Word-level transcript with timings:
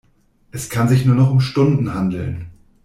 Es 0.49 0.71
kann 0.71 0.87
sich 0.89 1.05
nur 1.05 1.13
noch 1.13 1.29
um 1.29 1.39
Stunden 1.39 1.93
handeln. 1.93 2.47